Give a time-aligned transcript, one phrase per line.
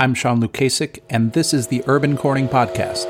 [0.00, 3.04] I'm Sean Lukasik, and this is the Urban Corning Podcast.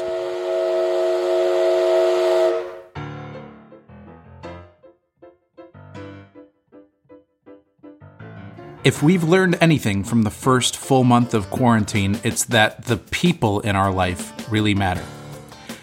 [8.83, 13.61] If we've learned anything from the first full month of quarantine, it's that the people
[13.61, 15.05] in our life really matter.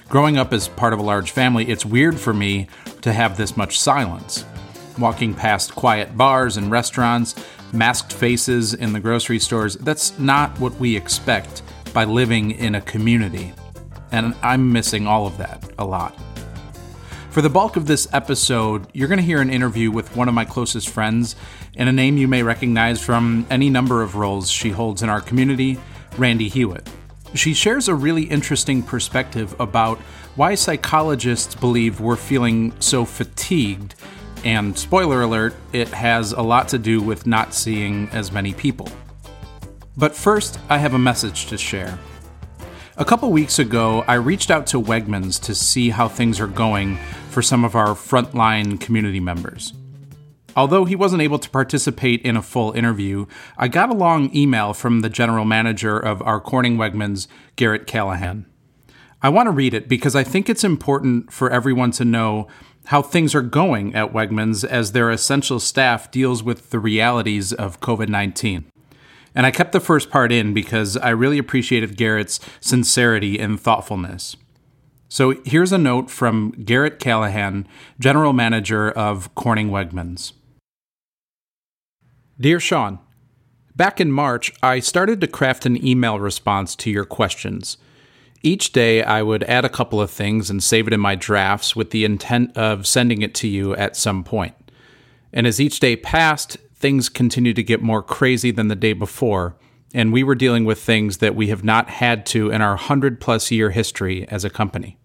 [0.10, 2.68] Growing up as part of a large family, it's weird for me
[3.00, 4.44] to have this much silence.
[5.00, 7.34] Walking past quiet bars and restaurants,
[7.74, 11.62] masked faces in the grocery stores, that's not what we expect
[11.94, 13.54] by living in a community.
[14.12, 16.18] And I'm missing all of that a lot.
[17.30, 20.34] For the bulk of this episode, you're going to hear an interview with one of
[20.34, 21.36] my closest friends
[21.76, 25.22] and a name you may recognize from any number of roles she holds in our
[25.22, 25.78] community,
[26.18, 26.88] Randi Hewit.
[27.36, 30.00] She shares a really interesting perspective about
[30.36, 33.94] why psychologists believe we're feeling so fatigued.
[34.48, 38.88] And spoiler alert, it has a lot to do with not seeing as many people.
[39.98, 42.00] But first, I have a message to share.
[42.96, 46.96] A couple weeks ago, I reached out to Wegmans to see how things are going
[47.30, 49.74] for some of our frontline community members.
[50.56, 53.26] Although he wasn't able to participate in a full interview,
[53.58, 58.46] I got a long email from the general manager of our Corning Wegmans, Garret Callahan.
[59.22, 62.48] I want to read it because I think it's important for everyone to know
[62.88, 67.80] how things are going at Wegmans as their essential staff deals with the realities of
[67.82, 68.66] COVID 19.
[69.36, 74.36] And I kept the first part in because I really appreciated Garret's sincerity and thoughtfulness.
[75.10, 77.68] So here's a note from Garret Callahan,
[78.00, 80.34] General Manager of Corning Wegmans.
[82.40, 83.00] Dear Sean,
[83.76, 87.78] back in March, I started to craft an email response to your questions.
[88.44, 91.76] Each day, I would add a couple of things and save it in my drafts
[91.76, 94.54] with the intent of sending it to you at some point.
[95.34, 99.56] And as each day passed, things continued to get more crazy than the day before,
[99.94, 103.20] and we were dealing with things that we have not had to in our 100
[103.20, 104.98] plus year history as a company.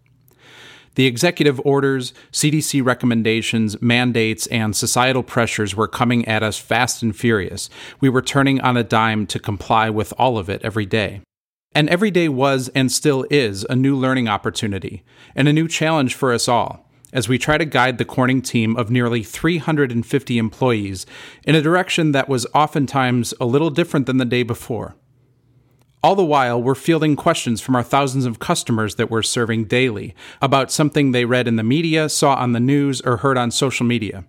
[0.95, 7.17] The executive orders, CDC recommendations, mandates, and societal pressures were coming at us fast and
[7.17, 7.71] furious.
[8.01, 11.23] We were turning on a dime to comply with all of it every day.
[11.75, 16.15] And every day was and still is a new learning opportunity and a new challenge
[16.15, 21.07] for us all as we try to guide the Corning team of nearly 350 employees
[21.45, 24.97] in a direction that was oftentimes a little different than the day before.
[26.03, 30.17] All the while, we're fielding questions from our thousands of customers that we're serving daily
[30.41, 33.87] about something they read in the media, saw on the news, or heard on social
[33.87, 34.25] media.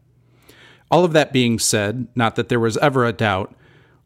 [0.91, 3.55] All of that being said, not that there was ever a doubt,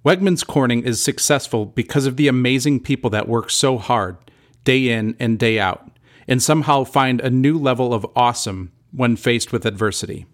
[0.06, 4.18] Wegmans Corning is successful because of the amazing people that work so hard,
[4.63, 5.90] day in and day out,
[6.28, 10.25] and somehow find a new level of awesome when faced with adversity.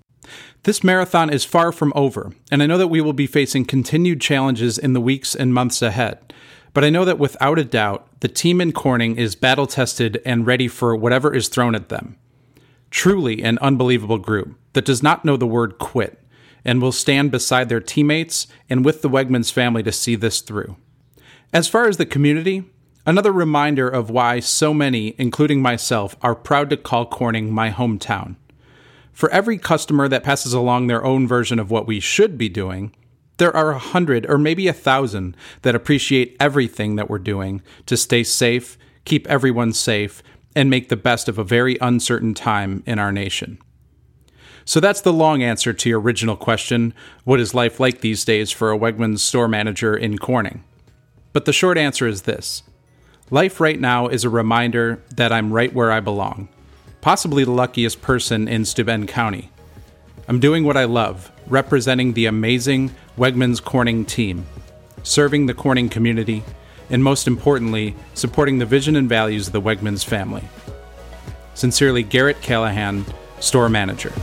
[0.64, 4.22] This marathon is far from over, and I know that we will be facing continued
[4.22, 6.34] challenges in the weeks and months ahead.
[6.74, 10.48] But I know that without a doubt, the team in Corning is battle tested and
[10.48, 12.18] ready for whatever is thrown at them.
[12.90, 16.20] Truly an unbelievable group that does not know the word quit
[16.66, 20.76] and will stand beside their teammates and with the Wegmans family to see this through.
[21.52, 22.64] As far as the community,
[23.06, 28.36] another reminder of why so many, including myself, are proud to call Corning my hometown.
[29.12, 32.96] For every customer that passes along their own version of what we should be doing,
[33.38, 37.98] there are a hundred or maybe a thousand that appreciate everything that we're doing to
[37.98, 40.24] stay safe, keep everyone safe,
[40.56, 43.58] and make the best of a very uncertain time in our nation.
[44.66, 46.94] So that's the long answer to your original question
[47.24, 50.64] what is life like these days for a Wegmans store manager in Corning?
[51.34, 52.64] But the short answer is this
[53.30, 56.48] life right now is a reminder that I'm right where I belong,
[57.02, 59.50] possibly the luckiest person in Steuben County.
[60.28, 64.46] I'm doing what I love, representing the amazing Wegmans Corning team,
[65.04, 66.44] serving the Corning community,
[66.90, 70.44] and most importantly, supporting the vision and values of the Wegmans family.
[71.56, 73.06] Sincerely, Garret Callahan,
[73.40, 74.14] Store Manager.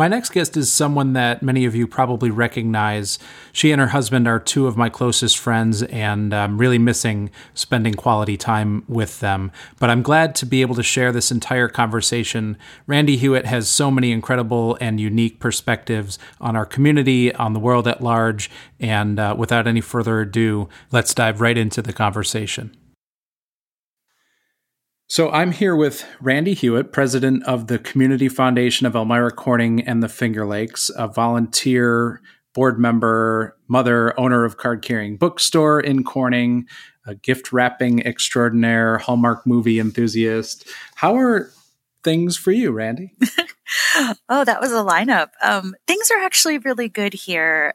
[0.00, 3.18] My next guest is someone that many of you probably recognize.
[3.52, 7.92] She and her husband are two of my closest friends, and I'm really missing spending
[7.92, 9.52] quality time with them.
[9.78, 12.56] But I'm glad to be able to share this entire conversation.
[12.86, 17.86] Randi Hewit has so many incredible and unique perspectives on our community, on the world
[17.86, 18.50] at large.
[18.80, 22.74] And uh, without any further ado, let's dive right into the conversation.
[25.10, 30.04] So I'm here with Randi Hewit, president of the Community Foundation of Elmira Corning and
[30.04, 32.22] the Finger Lakes, a volunteer
[32.54, 36.68] board member, mother, owner of Card Carrying Bookstore in Corning,
[37.04, 40.68] a gift wrapping extraordinaire, Hallmark movie enthusiast.
[40.94, 41.50] How are
[42.04, 43.16] things for you, Randi?
[44.28, 45.30] oh, that was a lineup.
[45.42, 47.74] Um, things are actually really good here.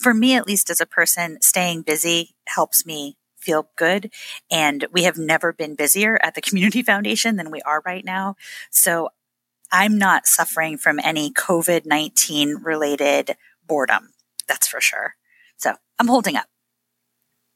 [0.00, 4.10] For me, at least as a person, staying busy helps me feel good.
[4.50, 8.34] And we have never been busier at the Community Foundation than we are right now.
[8.70, 9.10] So
[9.72, 14.10] I'm not suffering from any COVID 19 related boredom.
[14.48, 15.14] That's for sure.
[15.56, 16.46] So I'm holding up.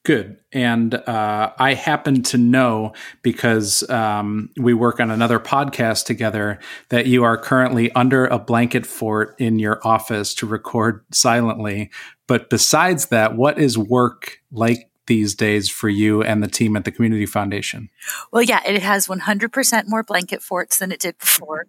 [0.03, 0.39] Good.
[0.51, 6.59] And uh, I happen to know because um, we work on another podcast together
[6.89, 11.91] that you are currently under a blanket fort in your office to record silently.
[12.27, 16.85] But besides that, what is work like these days for you and the team at
[16.85, 17.91] the Community Foundation?
[18.33, 21.67] Well, yeah, it has 100% more blanket forts than it did before.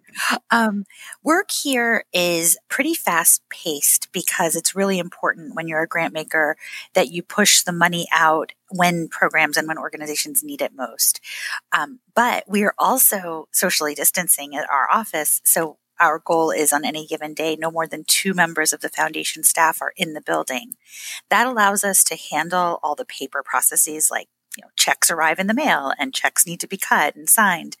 [0.52, 0.84] Um,
[1.24, 6.56] work here is pretty fast paced because it's really important when you're a grant maker
[6.94, 11.20] that you push the money out when programs and when organizations need it most.
[11.72, 15.40] Um, but we are also socially distancing at our office.
[15.42, 18.88] So our goal is on any given day, no more than two members of the
[18.88, 20.74] foundation staff are in the building.
[21.30, 25.46] That allows us to handle all the paper processes like, you know, checks arrive in
[25.46, 27.76] the mail and checks need to be cut and signed,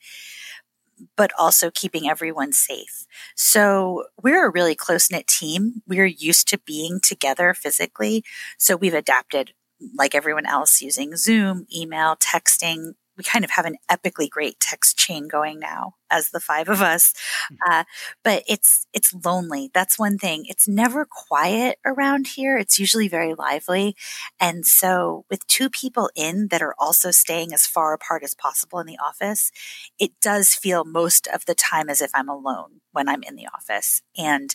[1.16, 3.06] but also keeping everyone safe.
[3.34, 5.82] So we're a really close knit team.
[5.86, 8.24] We're used to being together physically.
[8.58, 9.52] So we've adapted
[9.96, 14.96] like everyone else using Zoom, email, texting, we kind of have an epically great text
[14.96, 17.12] chain going now as the five of us.
[17.52, 17.72] Mm-hmm.
[17.72, 17.84] Uh,
[18.22, 19.70] but it's, it's lonely.
[19.72, 20.44] That's one thing.
[20.46, 22.56] It's never quiet around here.
[22.56, 23.96] It's usually very lively.
[24.40, 28.78] And so with two people in that are also staying as far apart as possible
[28.78, 29.50] in the office,
[29.98, 33.48] it does feel most of the time as if I'm alone when I'm in the
[33.54, 34.02] office.
[34.16, 34.54] And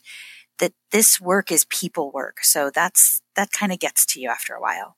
[0.59, 2.43] that this work is people work.
[2.43, 4.97] So that's, that kind of gets to you after a while.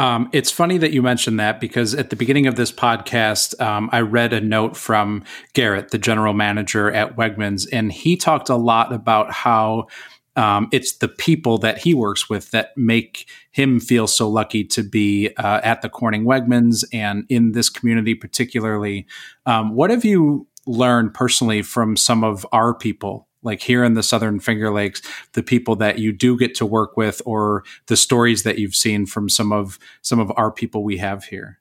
[0.00, 3.90] Um, it's funny that you mentioned that because at the beginning of this podcast, um,
[3.92, 8.56] I read a note from Garret, the general manager at Wegmans, and he talked a
[8.56, 9.88] lot about how
[10.36, 14.82] um, it's the people that he works with that make him feel so lucky to
[14.82, 19.06] be uh, at the Corning Wegmans and in this community, particularly.
[19.44, 24.02] Um, what have you learned personally from some of our people like here in the
[24.02, 25.02] southern finger lakes
[25.32, 29.06] the people that you do get to work with or the stories that you've seen
[29.06, 31.58] from some of some of our people we have here?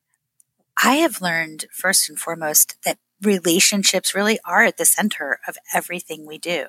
[0.82, 6.26] I have learned first and foremost that relationships really are at the center of everything
[6.26, 6.68] we do.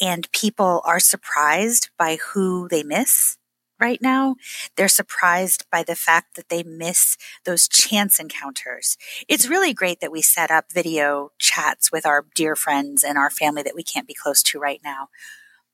[0.00, 3.38] And people are surprised by who they miss
[3.80, 4.36] right now.
[4.76, 8.96] They're surprised by the fact that they miss those chance encounters.
[9.28, 13.30] It's really great that we set up video chats with our dear friends and our
[13.30, 15.08] family that we can't be close to right now.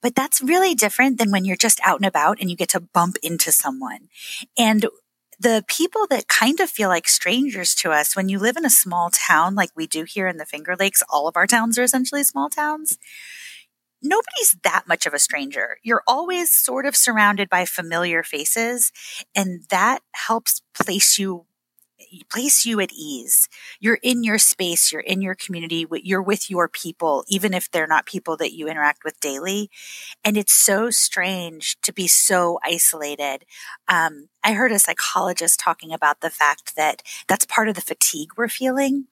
[0.02, 2.81] But that's really different than when you're just out and about and you get to
[2.81, 4.08] bump into someone.
[4.56, 4.87] And
[5.38, 8.70] the people that kind of feel like strangers to us when you live in a
[8.70, 11.82] small town like we do here in the Finger Lakes, all of our towns are
[11.82, 12.99] essentially small towns
[14.02, 15.79] nobody's that much of a stranger.
[15.82, 18.93] You're always sort of surrounded by familiar faces
[19.35, 21.47] and that helps place you
[22.31, 23.49] place you at ease.
[23.79, 27.87] You're in your space, you're in your community, you're with your people, even if they're
[27.87, 29.70] not people that you interact with daily.
[30.25, 33.44] And it's so strange to be so isolated.
[33.88, 38.31] Um, I heard a psychologist talking about the fact that that's part of the fatigue
[38.37, 39.06] we're feeling.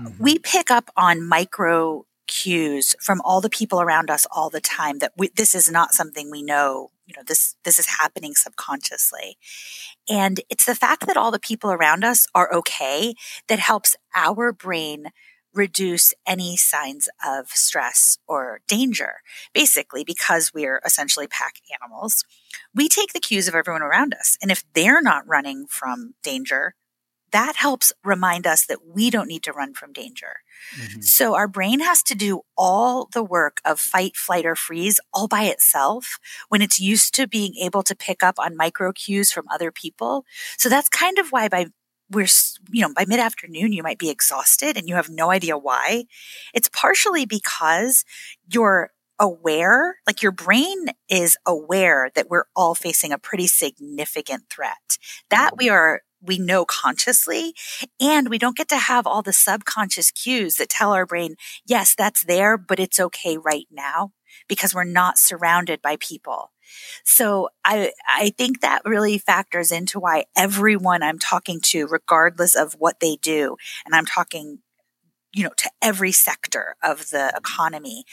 [0.00, 0.22] Mm-hmm.
[0.22, 5.00] We pick up on micro cues from all the people around us all the time
[5.00, 9.36] that we, this is not something we know you know this this is happening subconsciously.
[10.08, 13.14] And it's the fact that all the people around us are okay
[13.48, 15.06] that helps our brain
[15.52, 19.14] reduce any signs of stress or danger.
[19.52, 22.24] Basically because we're essentially pack animals
[22.74, 24.38] we take the cues of everyone around us.
[24.40, 26.74] And if they're not running from danger
[27.32, 30.40] that helps remind us that we don't need to run from danger.
[30.78, 31.00] Mm-hmm.
[31.00, 35.28] So our brain has to do all the work of fight, flight, or freeze all
[35.28, 36.18] by itself
[36.48, 40.24] when it's used to being able to pick up on micro cues from other people.
[40.56, 41.66] So that's kind of why by
[42.10, 42.26] we're,
[42.70, 46.06] you know, by mid afternoon, you might be exhausted and you have no idea why.
[46.52, 48.04] It's partially because
[48.52, 54.98] you're aware, like your brain is aware that we're all facing a pretty significant threat.
[55.28, 57.54] That we are we know consciously
[58.00, 61.36] and we don't get to have all the subconscious cues that tell our brain,
[61.66, 64.12] yes, that's there, but it's okay right now
[64.48, 66.52] because we're not surrounded by people.
[67.04, 72.74] So I, I think that really factors into why everyone I'm talking to, regardless of
[72.74, 74.58] what they do, and I'm talking,
[75.32, 78.04] you know, to every sector of the economy,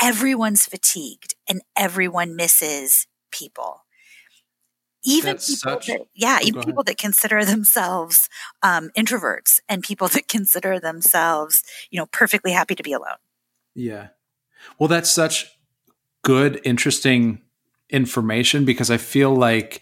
[0.00, 3.82] everyone's fatigued and everyone misses people
[5.04, 8.28] even That's people such, that, yeah, oh, even people that consider themselves
[8.62, 13.16] um, introverts and people that consider themselves, you know, perfectly happy to be alone.
[13.74, 14.08] Yeah.
[14.78, 15.46] Well, that's such
[16.22, 17.42] good, interesting
[17.90, 19.80] information because I feel like,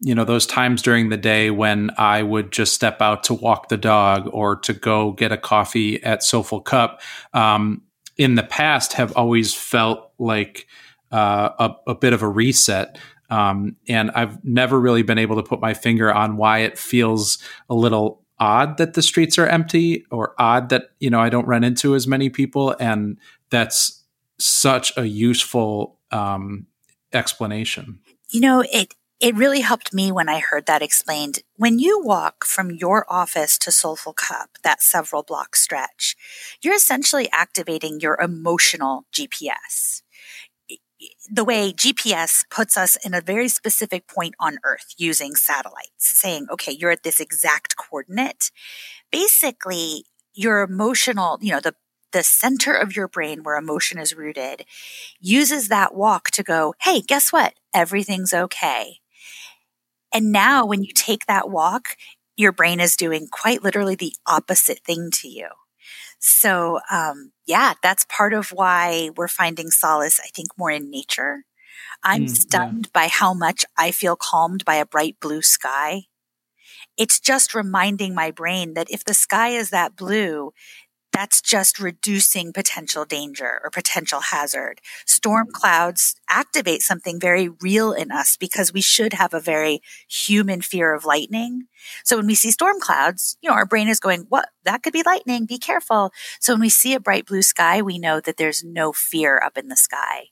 [0.00, 3.68] you know, those times during the day when I would just step out to walk
[3.68, 7.00] the dog or to go get a coffee at Soulful Cup
[7.34, 7.82] um,
[8.16, 10.66] in the past have always felt like
[11.12, 12.98] uh, a, a bit of a reset.
[13.30, 17.38] Um, and I've never really been able to put my finger on why it feels
[17.68, 21.46] a little odd that the streets are empty or odd that, you know, I don't
[21.46, 22.76] run into as many people.
[22.78, 23.18] And
[23.50, 24.04] that's
[24.38, 26.66] such a useful um,
[27.12, 28.00] explanation.
[28.30, 31.38] You know, it, it really helped me when I heard that explained.
[31.56, 36.16] When you walk from your office to Soulful Cup, that several block stretch,
[36.60, 40.02] you're essentially activating your emotional GPS
[41.30, 46.46] the way GPS puts us in a very specific point on Earth using satellites, saying,
[46.50, 48.50] okay, you're at this exact coordinate.
[49.10, 50.04] Basically,
[50.34, 51.74] your emotional, you know, the
[52.12, 54.64] the center of your brain where emotion is rooted
[55.20, 57.54] uses that walk to go, hey, guess what?
[57.74, 59.00] Everything's okay.
[60.14, 61.96] And now when you take that walk,
[62.36, 65.48] your brain is doing quite literally the opposite thing to you.
[66.18, 71.44] So, um, yeah, that's part of why we're finding solace, I think, more in nature.
[72.02, 72.90] I'm mm, stunned yeah.
[72.92, 76.04] by how much I feel calmed by a bright blue sky.
[76.96, 80.52] It's just reminding my brain that if the sky is that blue,
[81.16, 84.82] that's just reducing potential danger or potential hazard.
[85.06, 90.60] Storm clouds activate something very real in us because we should have a very human
[90.60, 91.68] fear of lightning.
[92.04, 94.50] So when we see storm clouds, you know, our brain is going, what?
[94.64, 95.46] That could be lightning.
[95.46, 96.12] Be careful.
[96.38, 99.56] So when we see a bright blue sky, we know that there's no fear up
[99.56, 100.26] in the sky.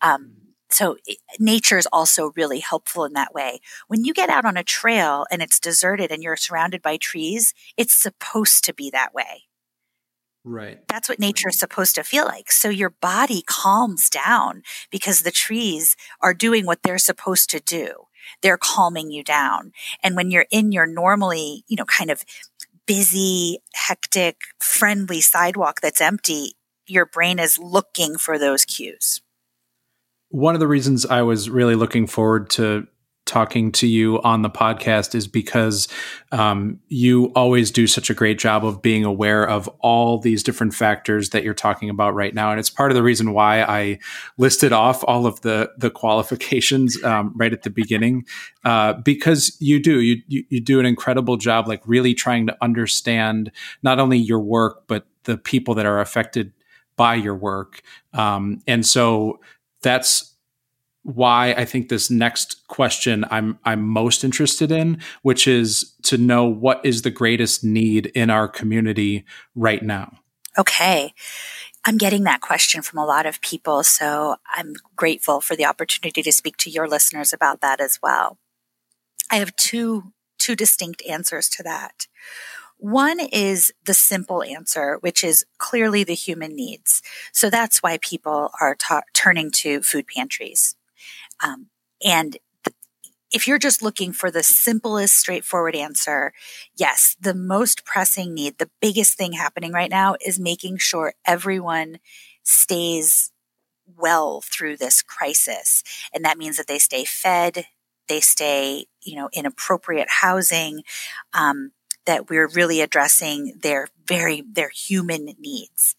[0.00, 0.36] Um,
[0.68, 0.96] so
[1.40, 3.58] nature is also really helpful in that way.
[3.88, 7.52] When you get out on a trail and it's deserted and you're surrounded by trees,
[7.76, 9.49] it's supposed to be that way.
[10.44, 10.78] Right.
[10.88, 12.50] That's what nature is supposed to feel like.
[12.50, 18.06] So your body calms down because the trees are doing what they're supposed to do.
[18.42, 19.72] They're calming you down.
[20.02, 22.24] And when you're in your normally, you know, kind of
[22.86, 26.54] busy, hectic, friendly sidewalk that's empty,
[26.86, 29.20] your brain is looking for those cues.
[30.30, 32.86] One of the reasons I was really looking forward to
[33.30, 35.86] talking to you on the podcast is because
[36.32, 40.74] um, you always do such a great job of being aware of all these different
[40.74, 44.00] factors that you're talking about right now, and it's part of the reason why I
[44.36, 48.26] listed off all of the the qualifications um, right at the beginning,
[48.64, 52.56] uh, because you do you, you you do an incredible job, like really trying to
[52.60, 53.52] understand
[53.84, 56.52] not only your work but the people that are affected
[56.96, 57.82] by your work,
[58.12, 59.38] um, and so
[59.82, 60.29] that's
[61.02, 66.44] why I think this next question I'm I'm most interested in, which is to know
[66.44, 70.18] what is the greatest need in our community right now.
[70.58, 71.14] Okay.
[71.86, 76.22] I'm getting that question from a lot of people, so I'm grateful for the opportunity
[76.22, 78.38] to speak to your listeners about that as well.
[79.30, 82.06] I have two two distinct answers to that.
[82.76, 87.02] One is the simple answer, which is clearly the human needs.
[87.30, 90.76] So that's why people are ta- turning to food pantries
[91.42, 91.68] um,
[92.04, 92.36] and
[93.30, 96.32] if you're just looking for the simplest, straightforward answer,
[96.76, 101.98] yes, the most pressing need, the biggest thing happening right now is making sure everyone
[102.42, 103.30] stays
[103.96, 105.82] well through this crisis.
[106.12, 107.66] And that means that they stay fed,
[108.08, 110.82] they stay, you know, in appropriate housing,
[111.32, 111.72] um,
[112.06, 115.94] that we're really addressing their very, their human needs.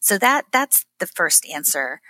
[0.00, 2.00] So that, that's the first answer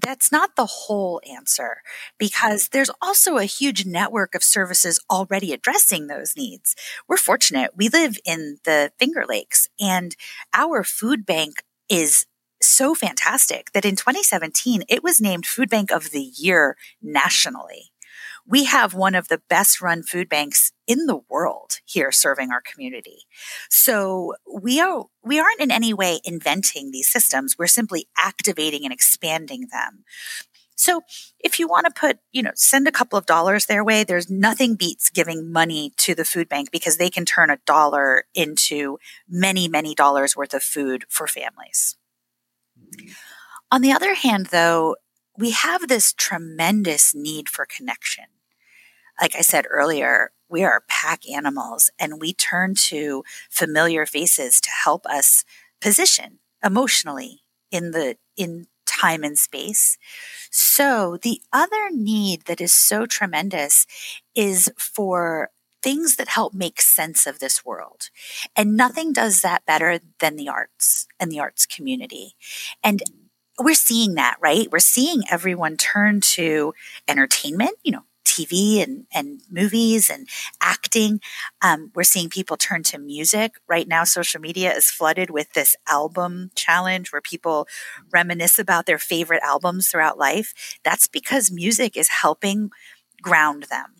[0.00, 1.82] that's not the whole answer
[2.18, 6.74] because there's also a huge network of services already addressing those needs.
[7.08, 7.72] We're fortunate.
[7.76, 10.16] We live in the Finger Lakes and
[10.52, 12.26] our food bank is
[12.62, 17.92] so fantastic that in 2017, it was named Food Bank of the Year nationally
[18.46, 22.60] we have one of the best run food banks in the world here serving our
[22.60, 23.22] community.
[23.70, 27.56] So we are, we aren't in any way inventing these systems.
[27.58, 30.04] We're simply activating and expanding them.
[30.76, 31.02] So
[31.38, 34.28] if you want to put, you know, send a couple of dollars their way, there's
[34.28, 38.98] nothing beats giving money to the food bank because they can turn a dollar into
[39.28, 41.96] many, many dollars worth of food for families.
[43.70, 44.96] On the other hand, though,
[45.38, 48.24] we have this tremendous need for connection
[49.20, 54.70] like I said earlier, we are pack animals and we turn to familiar faces to
[54.70, 55.44] help us
[55.80, 59.98] position emotionally in the in time and space.
[60.50, 63.86] So the other need that is so tremendous
[64.34, 65.50] is for
[65.82, 68.08] things that help make sense of this world.
[68.56, 72.34] And nothing does that better than the arts and the arts community.
[72.82, 73.02] And
[73.58, 74.68] we're seeing that, right?
[74.70, 76.74] We're seeing everyone turn to
[77.08, 80.28] entertainment, you know, TV and, and movies and
[80.60, 81.20] acting.
[81.62, 83.52] Um, we're seeing people turn to music.
[83.68, 87.68] Right now, social media is flooded with this album challenge where people
[88.12, 90.52] reminisce about their favorite albums throughout life.
[90.84, 92.70] That's because music is helping
[93.22, 93.96] ground them.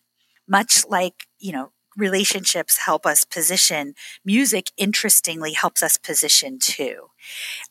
[0.48, 7.10] Much like, you know, relationships help us position, music interestingly helps us position too.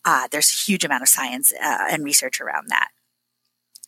[0.06, 2.89] Uh, there's a huge amount of science uh, and research around that.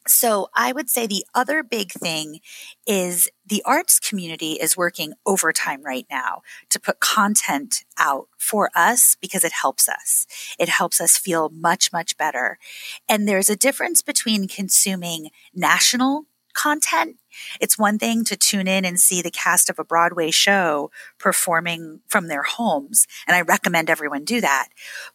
[0.08, 2.40] So I would say the other big thing
[2.86, 9.18] is the arts community is working overtime right now to put content out for us
[9.20, 10.28] because it helps us.
[10.60, 12.60] It helps us feel much, much better.
[13.10, 17.18] And there's a difference between consuming national content.
[17.60, 22.02] It's one thing to tune in and see the cast of a Broadway show performing
[22.08, 23.08] from their homes.
[23.28, 24.70] And I recommend everyone do that.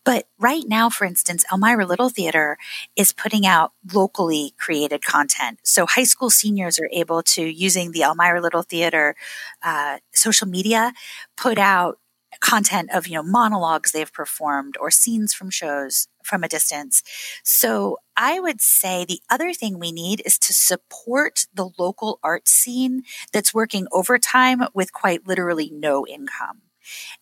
[0.04, 2.58] But right now, for instance, Elmira Little Theater
[2.96, 5.60] is putting out locally created content.
[5.64, 9.14] So high school seniors are able to, using the Elmira Little Theater
[9.62, 10.92] uh, social media,
[11.36, 11.98] put out
[12.38, 17.02] content of you know monologues they've performed or scenes from shows from a distance.
[17.44, 22.49] So i would say the other thing we need is to support the local art
[22.49, 26.62] scene that's working overtime with quite literally no income.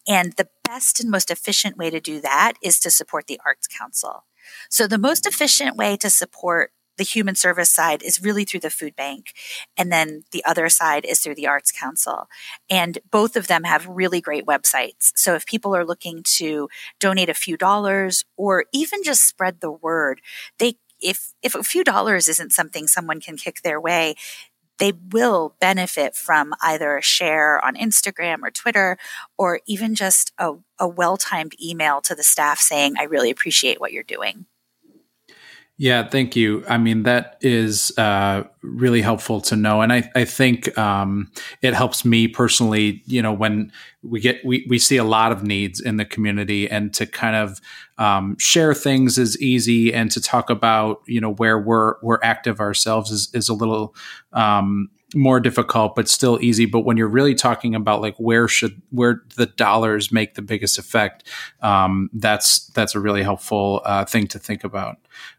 [0.07, 3.67] And the best and most efficient way to do that is to support the arts
[3.67, 4.25] council.
[4.71, 8.71] So the most efficient way to support the human service side is really through the
[8.71, 9.33] food bank.
[9.77, 12.29] And then the other side is through the Arts Council.
[12.69, 15.13] And both of them have really great websites.
[15.15, 16.69] So if people are looking to
[17.01, 20.21] donate a few dollars or even just spread the word,
[20.59, 24.17] they if if a few dollars isn't something someone can kick their way,
[24.79, 28.97] they will benefit from either a share on Instagram or Twitter,
[29.37, 33.81] or even just a, a well timed email to the staff saying, I really appreciate
[33.81, 34.47] what you're doing.
[35.81, 36.65] Yeah, thank you.
[36.69, 39.81] I mean, that is uh, really helpful to know.
[39.81, 41.31] And I, I think um,
[41.63, 43.71] it helps me personally, you know, when
[44.03, 47.37] we get, we, we see a lot of needs in the community and to kind
[47.37, 47.61] of
[47.97, 52.59] um, share things is easy and to talk about, you know, where we're, we're active
[52.59, 53.95] ourselves is, is a little
[54.33, 56.67] um, more difficult, but still easy.
[56.67, 60.77] But when you're really talking about like where should, where the dollars make the biggest
[60.77, 61.23] effect,
[61.63, 64.99] um, that's, that's a really helpful uh, thing to think about.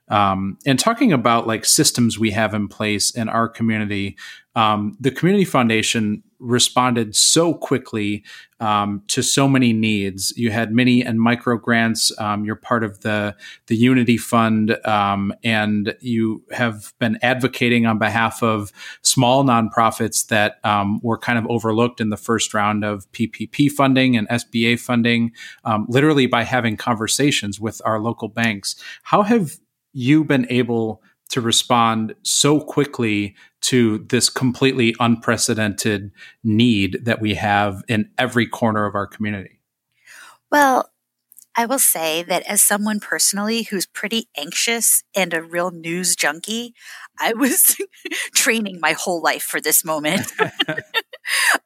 [0.10, 4.17] Um, and talking about like systems we have in place in our community,
[4.56, 8.24] um, the Community Foundation responded so quickly
[8.60, 10.34] um, to so many needs.
[10.36, 12.12] You had mini and micro grants.
[12.17, 13.36] Um, you're part of the
[13.67, 20.60] the Unity Fund, um, and you have been advocating on behalf of small nonprofits that
[20.63, 25.32] um, were kind of overlooked in the first round of PPP funding and SBA funding.
[25.63, 28.76] Um, literally by having conversations with our local banks.
[29.04, 29.58] How have
[29.99, 36.12] you been able to respond so quickly to this completely unprecedented
[36.43, 39.59] need that we have in every corner of our community?
[40.49, 40.89] Well,
[41.55, 46.73] I will say that as someone personally who's pretty anxious and a real news junkie,
[47.19, 47.75] I was
[48.33, 50.31] training my whole life for this moment.
[50.39, 50.79] uh,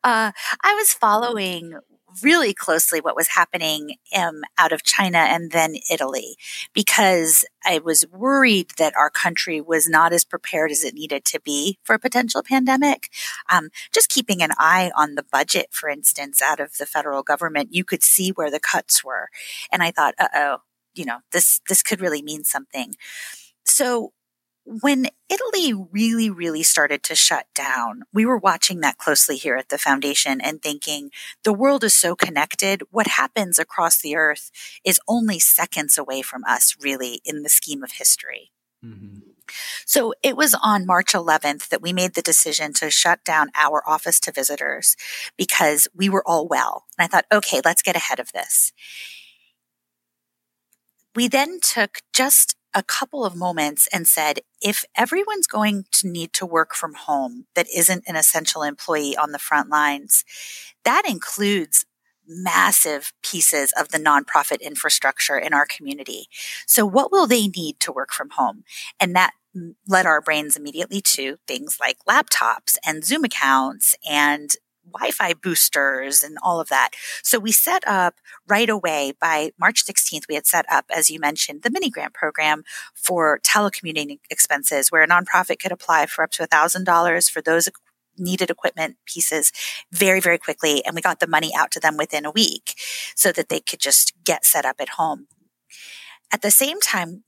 [0.03, 1.77] I was following
[2.21, 6.35] really closely what was happening um, out of China and then Italy
[6.73, 11.41] because I was worried that our country was not as prepared as it needed to
[11.41, 13.09] be for a potential pandemic.
[13.49, 17.73] Um, just keeping an eye on the budget, for instance, out of the federal government,
[17.73, 19.29] you could see where the cuts were.
[19.71, 20.57] And I thought, uh oh,
[20.93, 22.95] you know, this, this could really mean something.
[23.65, 24.13] So
[24.65, 29.69] when Italy really, really started to shut down, we were watching that closely here at
[29.69, 31.11] the foundation and thinking
[31.43, 32.83] the world is so connected.
[32.89, 34.51] What happens across the earth
[34.85, 38.51] is only seconds away from us, really, in the scheme of history.
[38.85, 39.19] Mm-hmm.
[39.85, 43.83] So it was on March 11th that we made the decision to shut down our
[43.87, 44.95] office to visitors
[45.37, 46.85] because we were all well.
[46.97, 48.71] And I thought, okay, let's get ahead of this.
[51.15, 56.33] We then took just a couple of moments and said, if everyone's going to need
[56.33, 60.23] to work from home that isn't an essential employee on the front lines,
[60.83, 61.85] that includes
[62.27, 66.27] massive pieces of the nonprofit infrastructure in our community.
[66.65, 68.63] So what will they need to work from home?
[68.99, 69.33] And that
[69.87, 74.55] led our brains immediately to things like laptops and Zoom accounts and
[74.91, 76.91] Wi-Fi boosters and all of that.
[77.23, 78.15] So we set up
[78.47, 82.13] right away by March 16th, we had set up, as you mentioned, the mini grant
[82.13, 87.69] program for telecommuting expenses where a nonprofit could apply for up to $1,000 for those
[88.17, 89.51] needed equipment pieces
[89.91, 90.85] very, very quickly.
[90.85, 92.75] And we got the money out to them within a week
[93.15, 95.27] so that they could just get set up at home.
[96.31, 97.23] At the same time,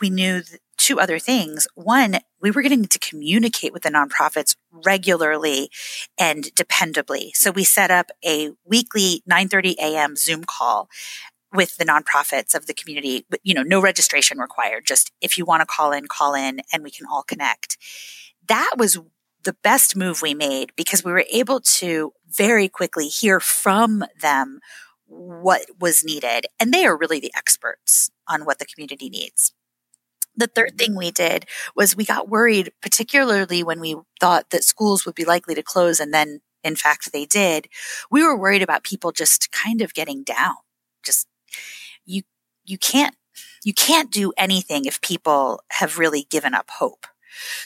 [0.00, 0.42] we knew
[0.76, 1.66] two other things.
[1.74, 5.70] One, we were getting to communicate with the nonprofits regularly
[6.18, 7.30] and dependably.
[7.34, 10.16] So we set up a weekly 9:30 a.m.
[10.16, 10.88] Zoom call
[11.52, 13.26] with the nonprofits of the community.
[13.42, 14.86] You know, no registration required.
[14.86, 17.76] Just if you want to call in, call in and we can all connect.
[18.46, 18.98] That was
[19.44, 24.60] the best move we made because we were able to very quickly hear from them
[25.06, 26.46] what was needed.
[26.60, 29.54] And they are really the experts on what the community needs.
[30.38, 35.04] The third thing we did was we got worried, particularly when we thought that schools
[35.04, 37.68] would be likely to close and then in fact they did.
[38.10, 40.54] We were worried about people just kind of getting down.
[41.04, 41.26] Just
[42.06, 42.22] you
[42.64, 43.16] you can't
[43.64, 47.06] you can't do anything if people have really given up hope.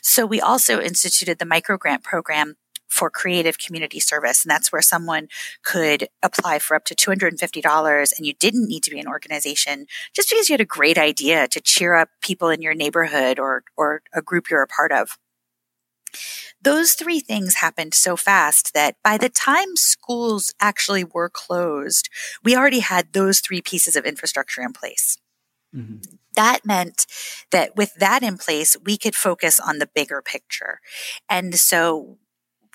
[0.02, 2.56] So we also instituted the micro grant program
[2.92, 4.44] for creative community service.
[4.44, 5.28] And that's where someone
[5.64, 10.28] could apply for up to $250 and you didn't need to be an organization just
[10.28, 14.02] because you had a great idea to cheer up people in your neighborhood or, or
[14.12, 15.16] a group you're a part of.
[16.60, 22.10] Those three things happened so fast that by the time schools actually were closed,
[22.44, 25.16] we already had those three pieces of infrastructure in place.
[25.74, 25.96] Mm-hmm.
[26.36, 27.06] That meant
[27.52, 30.80] that with that in place, we could focus on the bigger picture.
[31.28, 32.18] And so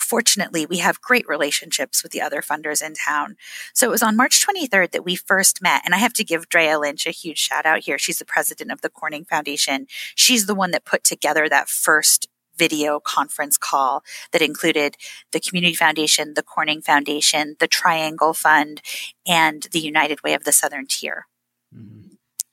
[0.07, 3.35] fortunately, we have great relationships with the other funders in town.
[3.73, 5.81] So it was on March 23rd that we first met.
[5.83, 7.97] And I have to give Drea Lynch a huge shout out here.
[7.97, 9.87] She's the president of the Corning Foundation.
[10.15, 14.95] She's the one that put together that first video conference call that included
[15.31, 18.81] the Community Foundation, the Corning Foundation, the Triangle Fund,
[19.27, 21.27] and the United Way of the Southern Tier.
[21.75, 22.07] Mm-hmm.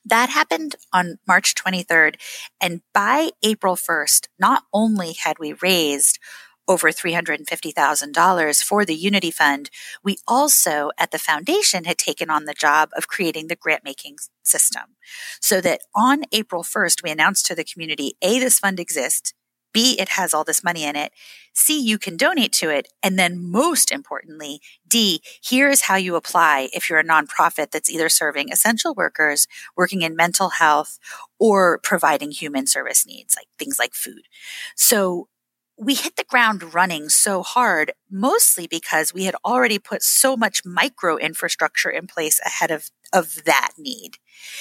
[0.05, 2.17] That happened on March 23rd.
[2.61, 6.19] And by April 1st, not only had we raised
[6.67, 9.71] over $350,000 for the Unity Fund,
[10.03, 14.17] we also at the foundation had taken on the job of creating the grant making
[14.43, 14.97] system.
[15.41, 19.33] So that on April 1st, we announced to the community, A, this fund exists.
[19.73, 21.13] B, it has all this money in it.
[21.53, 22.87] C, you can donate to it.
[23.03, 27.91] And then most importantly, D, here is how you apply if you're a nonprofit that's
[27.91, 30.99] either serving essential workers, working in mental health,
[31.41, 34.23] or providing human service needs, like things like food.
[34.77, 35.29] So
[35.77, 40.65] we hit the ground running so hard, mostly because we had already put so much
[40.65, 44.19] micro infrastructure in place ahead of, of that need.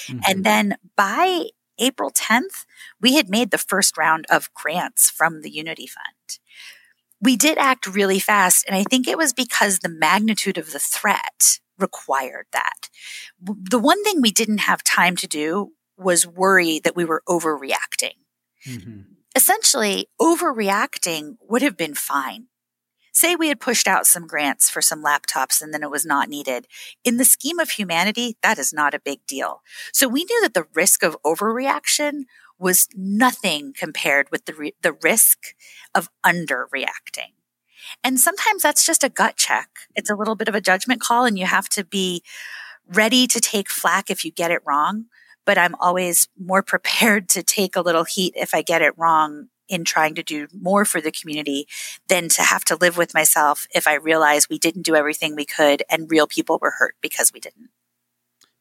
[0.08, 0.20] Mm-hmm.
[0.28, 2.66] And then by April 10th,
[3.00, 6.40] we had made the first round of grants from the Unity Fund.
[7.22, 10.80] We did act really fast, and I think it was because the magnitude of the
[10.80, 12.90] threat required that.
[13.42, 18.18] The one thing we didn't have time to do was worry that we were overreacting.
[18.68, 19.02] Mm-hmm
[19.36, 22.48] essentially overreacting would have been fine.
[23.16, 26.30] Say we had pushed out some grants for some laptops and then it was not
[26.30, 26.68] needed.
[27.04, 29.62] In the scheme of humanity, that is not a big deal.
[29.92, 32.24] So we knew that the risk of overreaction
[32.58, 35.54] was nothing compared with the, re- the risk
[35.94, 37.34] of underreacting.
[38.04, 39.70] And sometimes that's just a gut check.
[39.96, 42.24] It's a little bit of a judgment call and you have to be
[42.88, 45.06] ready to take flack if you get it wrong
[45.46, 49.50] but I'm always more prepared to take a little heat if I get it wrong
[49.70, 51.68] in trying to do more for the community
[52.10, 55.46] than to have to live with myself if I realize we didn't do everything we
[55.46, 57.70] could and real people were hurt because we didn't.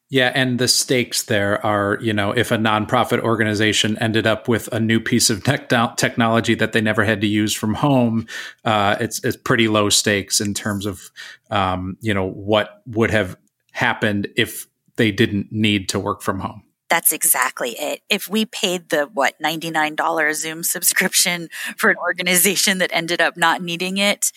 [0.09, 4.67] Yeah, and the stakes there are, you know, if a nonprofit organization ended up with
[4.71, 8.27] a new piece of tech- technology that they never had to use from home,
[8.63, 11.09] uh, it's it's pretty low stakes in terms of,
[11.49, 13.37] um, you know, what would have
[13.71, 14.67] happened if
[14.97, 16.61] they didn't need to work from home.
[16.89, 18.01] That's exactly it.
[18.09, 23.61] If we paid the what $99 Zoom subscription for an organization that ended up not
[23.61, 24.31] needing it,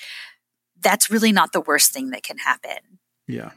[0.81, 2.79] that's really not the worst thing that can happen.
[3.27, 3.51] Yeah.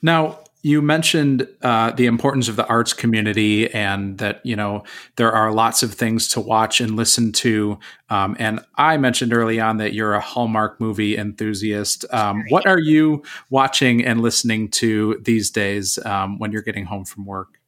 [0.00, 4.84] Now, you mentioned uh, the importance of the arts community and that you know
[5.16, 7.78] there are lots of things to watch and listen to
[8.10, 12.78] um, and i mentioned early on that you're a hallmark movie enthusiast um, what are
[12.78, 17.59] you watching and listening to these days um, when you're getting home from work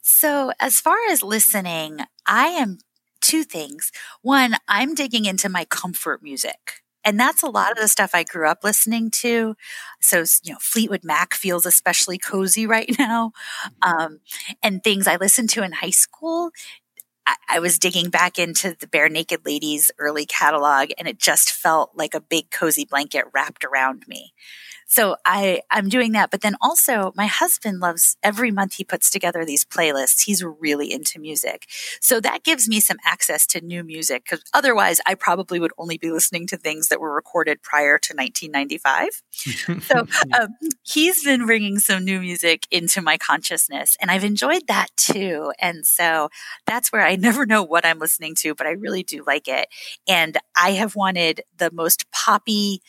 [0.00, 2.78] so, as far as listening, I am
[3.20, 3.92] two things.
[4.22, 6.82] One, I'm digging into my comfort music.
[7.04, 9.56] And that's a lot of the stuff I grew up listening to.
[10.00, 13.32] So, you know, Fleetwood Mac feels especially cozy right now.
[13.82, 14.20] Um,
[14.62, 16.52] and things I listened to in high school
[17.26, 21.92] I, I was digging back into the Barenaked Ladies early catalog and it just felt
[21.94, 24.32] like a big cozy blanket wrapped around me.
[24.92, 26.30] So I, I'm doing that.
[26.30, 30.24] But then also my husband loves every month he puts together these playlists.
[30.26, 31.66] He's really into music.
[32.02, 35.96] So that gives me some access to new music because otherwise I probably would only
[35.96, 39.22] be listening to things that were recorded prior to 1995.
[39.82, 40.06] so
[40.38, 40.48] um,
[40.82, 45.54] he's been bringing some new music into my consciousness and I've enjoyed that too.
[45.58, 46.28] And so
[46.66, 49.68] that's where I never know what I'm listening to, but I really do like it.
[50.06, 52.82] And I have wanted the most poppy,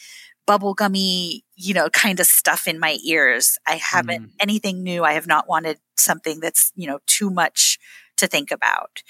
[0.45, 3.57] bubblegummy, you know, kind of stuff in my ears.
[3.67, 4.31] I haven't mm.
[4.39, 5.03] anything new.
[5.03, 7.79] I have not wanted something that's, you know, too much
[8.17, 9.03] to think about.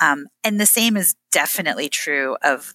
[0.00, 2.74] Um, and the same is definitely true of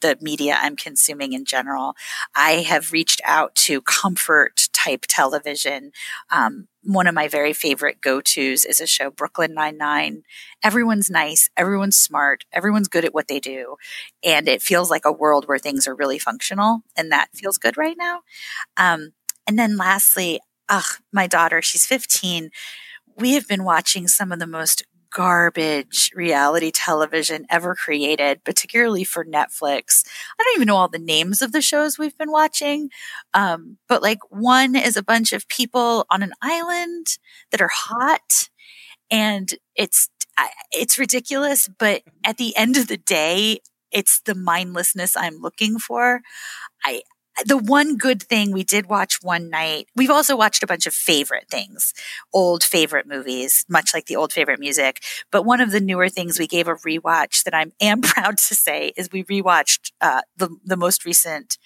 [0.00, 1.94] the media I'm consuming in general.
[2.34, 5.92] I have reached out to comfort type television.
[6.30, 10.22] Um, one of my very favorite go tos is a show, Brooklyn Nine-Nine.
[10.62, 11.50] Everyone's nice.
[11.56, 12.44] Everyone's smart.
[12.52, 13.76] Everyone's good at what they do.
[14.24, 16.82] And it feels like a world where things are really functional.
[16.96, 18.20] And that feels good right now.
[18.76, 19.12] Um,
[19.46, 22.50] and then lastly, ugh, my daughter, she's 15.
[23.16, 29.24] We have been watching some of the most garbage reality television ever created, particularly for
[29.24, 30.06] Netflix.
[30.38, 32.90] I don't even know all the names of the shows we've been watching.
[33.34, 37.18] Um, but like one is a bunch of people on an island
[37.50, 38.48] that are hot
[39.10, 40.08] and it's,
[40.72, 41.68] it's ridiculous.
[41.68, 46.20] But at the end of the day, it's the mindlessness I'm looking for.
[46.84, 47.02] I,
[47.44, 50.94] the one good thing we did watch one night, we've also watched a bunch of
[50.94, 51.94] favorite things,
[52.32, 55.02] old favorite movies, much like the old favorite music.
[55.30, 58.54] But one of the newer things we gave a rewatch that I am proud to
[58.54, 61.58] say is we rewatched uh, the the most recent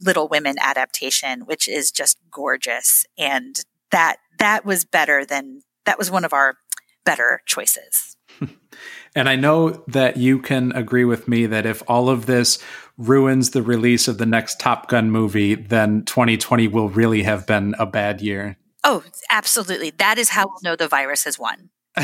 [0.00, 6.10] Little Women adaptation, which is just gorgeous, and that that was better than that was
[6.10, 6.56] one of our
[7.04, 8.16] better choices.
[9.14, 12.58] and I know that you can agree with me that if all of this
[12.98, 17.74] ruins the release of the next Top Gun movie, then 2020 will really have been
[17.78, 18.58] a bad year.
[18.84, 19.90] Oh, absolutely.
[19.90, 21.70] That is how we'll know the virus has won.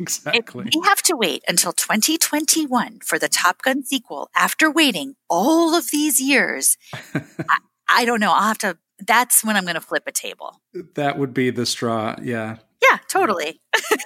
[0.00, 0.66] exactly.
[0.66, 5.74] If we have to wait until 2021 for the Top Gun sequel after waiting all
[5.74, 6.76] of these years.
[7.14, 8.32] I, I don't know.
[8.32, 10.60] I'll have to, that's when I'm going to flip a table.
[10.94, 12.16] That would be the straw.
[12.22, 12.56] Yeah.
[12.82, 13.60] Yeah, totally.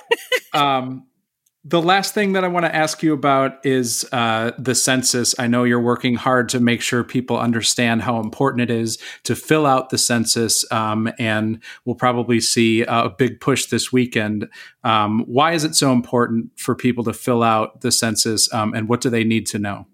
[0.52, 1.06] um,
[1.68, 5.34] the last thing that I want to ask you about is uh, the census.
[5.36, 9.34] I know you're working hard to make sure people understand how important it is to
[9.34, 14.48] fill out the census, um, and we'll probably see a big push this weekend.
[14.84, 18.88] Um, why is it so important for people to fill out the census, um, and
[18.88, 19.86] what do they need to know?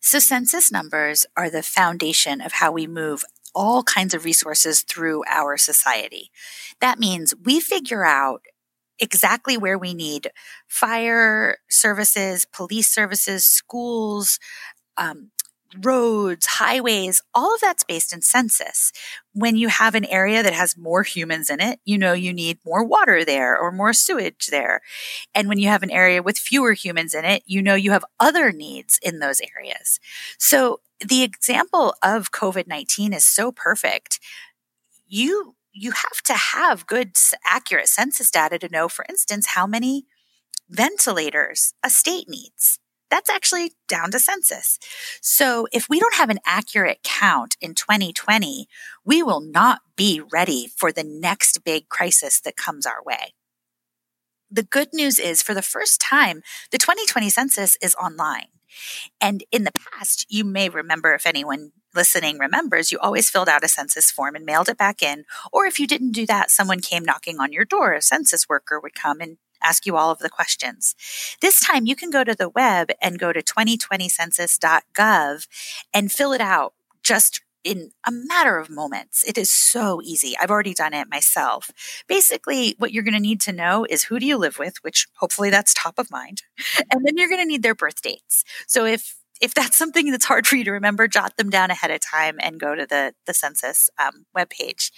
[0.00, 5.24] So, census numbers are the foundation of how we move all kinds of resources through
[5.28, 6.30] our society.
[6.80, 8.42] That means we figure out
[8.98, 10.30] exactly where we need
[10.66, 14.38] fire services, police services, schools,
[14.96, 15.30] um,
[15.82, 18.92] roads, highways, all of that's based in census.
[19.32, 22.58] When you have an area that has more humans in it, you know you need
[22.64, 24.80] more water there or more sewage there.
[25.34, 28.04] And when you have an area with fewer humans in it, you know you have
[28.18, 30.00] other needs in those areas.
[30.38, 34.20] So the example of COVID 19 is so perfect.
[35.06, 37.12] You you have to have good,
[37.44, 40.06] accurate census data to know, for instance, how many
[40.68, 42.78] ventilators a state needs.
[43.08, 44.78] That's actually down to census.
[45.20, 48.66] So if we don't have an accurate count in 2020,
[49.04, 53.34] we will not be ready for the next big crisis that comes our way.
[54.50, 58.46] The good news is for the first time, the 2020 census is online.
[59.20, 63.64] And in the past, you may remember if anyone listening remembers, you always filled out
[63.64, 65.24] a census form and mailed it back in.
[65.52, 67.94] Or if you didn't do that, someone came knocking on your door.
[67.94, 70.94] A census worker would come and ask you all of the questions.
[71.40, 75.46] This time you can go to the web and go to 2020census.gov
[75.92, 79.24] and fill it out just in a matter of moments.
[79.24, 80.36] It is so easy.
[80.40, 81.72] I've already done it myself.
[82.06, 85.08] Basically, what you're going to need to know is who do you live with, which
[85.16, 86.42] hopefully that's top of mind.
[86.92, 88.44] And then you're going to need their birth dates.
[88.68, 91.90] So if if that's something that's hard for you to remember, jot them down ahead
[91.90, 94.90] of time and go to the, the census um, webpage.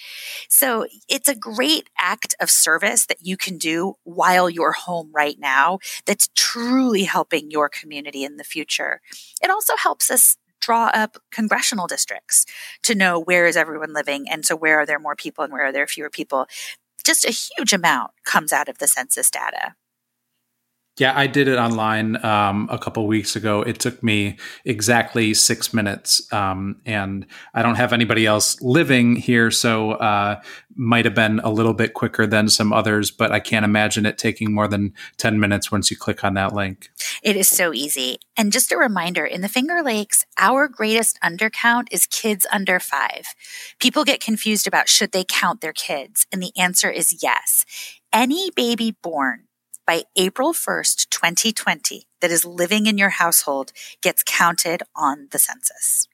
[0.48, 5.38] So it's a great act of service that you can do while you're home right
[5.38, 9.00] now that's truly helping your community in the future.
[9.42, 12.44] It also helps us draw up congressional districts
[12.82, 15.64] to know where is everyone living and so where are there more people and where
[15.64, 16.46] are there fewer people.
[17.04, 19.74] Just a huge amount comes out of the census data.
[20.98, 23.62] Yeah, I did it online um, a couple weeks ago.
[23.62, 29.52] It took me exactly six minutes, um, and I don't have anybody else living here,
[29.52, 30.40] so uh,
[30.74, 33.12] might have been a little bit quicker than some others.
[33.12, 36.52] But I can't imagine it taking more than ten minutes once you click on that
[36.52, 36.90] link.
[37.22, 38.18] It is so easy.
[38.36, 43.26] And just a reminder: in the Finger Lakes, our greatest undercount is kids under five.
[43.78, 47.64] People get confused about should they count their kids, and the answer is yes.
[48.12, 49.47] Any baby born
[49.88, 53.72] by April 1st, 2020, that is living in your household
[54.02, 56.06] gets counted on the census.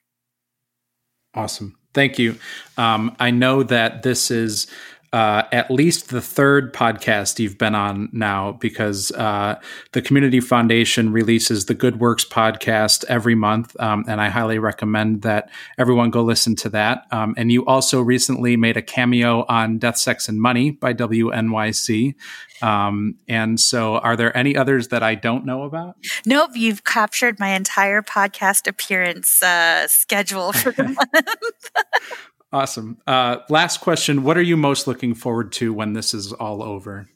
[1.33, 1.75] Awesome.
[1.93, 2.37] Thank you.
[2.77, 4.67] Um, I know that this is
[5.15, 9.57] uh, at least the third podcast you've been on now because uh,
[9.93, 13.79] the Community Foundation releases the Good Works podcast every month.
[13.79, 17.05] Um, and I highly recommend that everyone go listen to that.
[17.11, 22.15] Um, and you also recently made a cameo on Death, Sex, and Money by WNYC.
[22.61, 25.95] Um, and so, are there any others that I don't know about?
[26.25, 31.69] Nope, you've captured my entire podcast appearance uh, schedule for the month.
[32.55, 32.99] Awesome.
[33.05, 34.23] Uh, last question.
[34.23, 37.09] What are you most looking forward to when this is all over?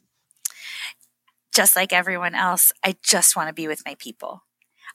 [1.54, 4.42] Just like everyone else, I just want to be with my people.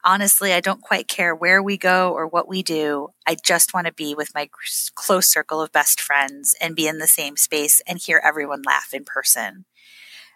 [0.04, 3.08] Honestly, I don't quite care where we go or what we do.
[3.26, 4.48] I just want to be with my
[4.94, 8.94] close circle of best friends and be in the same space and hear everyone laugh
[8.94, 9.66] in person.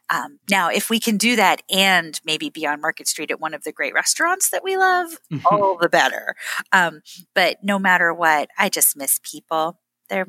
[0.10, 3.54] Um, now, if we can do that and maybe be on Market Street at one
[3.54, 5.46] of the great restaurants that we love, mm-hmm.
[5.46, 6.36] all the better.
[6.72, 7.04] Um,
[7.36, 9.78] but no matter what, I just miss people
[10.10, 10.28] they're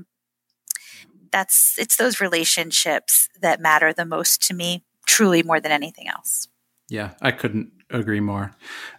[1.32, 6.48] that's it's those relationships that matter the most to me truly more than anything else.
[6.88, 8.52] Yeah i couldn't agree more.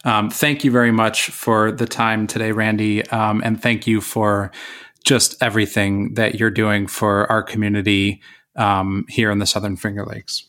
[0.03, 4.51] Um, thank you very much for the time today Randi um, and thank you for
[5.03, 8.21] just everything that you're doing for our community
[8.55, 10.47] um, here in the southern finger lakes.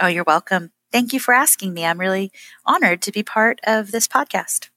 [0.00, 0.72] Oh you're welcome.
[0.92, 1.84] Thank you for asking me.
[1.84, 2.30] I'm really
[2.64, 4.68] honored to be part of this podcast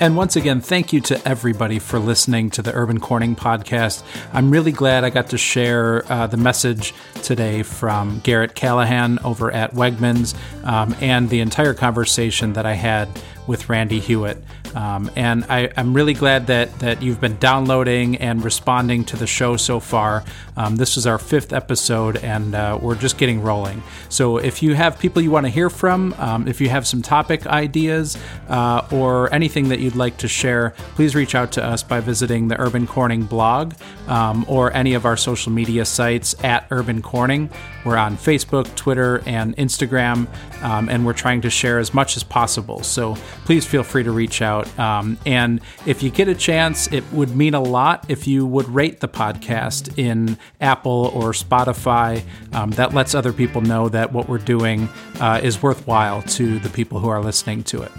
[0.00, 4.02] And once again, thank you to everybody for listening to the Urban Corning podcast.
[4.32, 9.50] I'm really glad I got to share uh, the message today from Garret Callahan over
[9.50, 10.34] at Wegmans
[10.64, 13.10] um, and the entire conversation that I had
[13.46, 14.42] with Randi Hewit.
[14.74, 19.26] Um, and I, am really glad that that you've been downloading and responding to the
[19.26, 20.24] show so far.
[20.56, 23.82] Um, this is our fifth episode, and uh, we're just getting rolling.
[24.08, 27.02] So if you have people you want to hear from, um, if you have some
[27.02, 31.82] topic ideas uh, or anything that you'd like to share, please reach out to us
[31.82, 33.74] by visiting the Urban Corning blog
[34.08, 37.48] um, or any of our social media sites at Urban Corning.
[37.84, 40.26] We're on Facebook, Twitter, and Instagram,
[40.62, 42.82] um, and we're trying to share as much as possible.
[42.82, 44.78] So please feel free to reach out out.
[44.78, 48.68] Um, and if you get a chance, it would mean a lot if you would
[48.68, 52.22] rate the podcast in Apple or Spotify.
[52.52, 54.88] Um, that lets other people know that what we're doing
[55.20, 57.92] uh, is worthwhile to the people who are listening to it.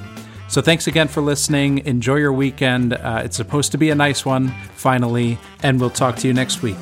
[0.47, 1.79] So thanks again for listening.
[1.85, 2.93] Enjoy your weekend.
[2.93, 6.61] Uh, it's supposed to be a nice one, finally, and we'll talk to you next
[6.61, 6.75] week.